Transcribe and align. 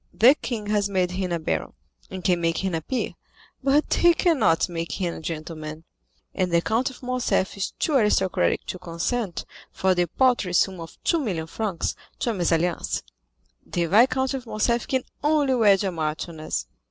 "The 0.15 0.33
king 0.33 0.65
has 0.65 0.89
made 0.89 1.11
him 1.11 1.31
a 1.31 1.37
baron, 1.37 1.73
and 2.09 2.23
can 2.23 2.41
make 2.41 2.57
him 2.63 2.73
a 2.73 2.81
peer, 2.81 3.13
but 3.63 3.93
he 3.93 4.15
cannot 4.15 4.67
make 4.67 4.93
him 4.93 5.13
a 5.13 5.19
gentleman, 5.21 5.83
and 6.33 6.51
the 6.51 6.59
Count 6.59 6.89
of 6.89 7.03
Morcerf 7.03 7.55
is 7.55 7.69
too 7.77 7.93
aristocratic 7.93 8.65
to 8.65 8.79
consent, 8.79 9.45
for 9.71 9.93
the 9.93 10.07
paltry 10.07 10.53
sum 10.53 10.79
of 10.79 10.97
two 11.03 11.19
million 11.19 11.45
francs, 11.45 11.93
to 12.17 12.31
a 12.31 12.33
mésalliance. 12.33 13.03
The 13.63 13.85
Viscount 13.85 14.33
of 14.33 14.47
Morcerf 14.47 14.87
can 14.87 15.03
only 15.23 15.53
wed 15.53 15.83
a 15.83 15.91
marchioness." 15.91 16.65